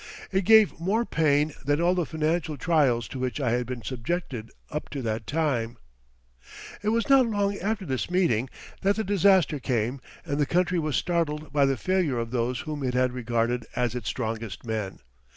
It 0.31 0.45
gave 0.45 0.79
more 0.79 1.05
pain 1.05 1.53
than 1.63 1.79
all 1.79 1.93
the 1.93 2.07
financial 2.07 2.57
trials 2.57 3.07
to 3.09 3.19
which 3.19 3.39
I 3.39 3.51
had 3.51 3.67
been 3.67 3.83
subjected 3.83 4.49
up 4.71 4.89
to 4.89 5.03
that 5.03 5.27
time. 5.27 5.77
It 6.81 6.89
was 6.89 7.07
not 7.07 7.27
long 7.27 7.59
after 7.59 7.85
this 7.85 8.09
meeting 8.09 8.49
that 8.81 8.95
the 8.95 9.03
disaster 9.03 9.59
came 9.59 10.01
and 10.25 10.39
the 10.39 10.47
country 10.47 10.79
was 10.79 10.95
startled 10.95 11.53
by 11.53 11.67
the 11.67 11.77
failure 11.77 12.17
of 12.17 12.31
those 12.31 12.61
whom 12.61 12.81
it 12.83 12.95
had 12.95 13.13
regarded 13.13 13.67
as 13.75 13.93
its 13.93 14.09
strongest 14.09 14.65
men. 14.65 15.01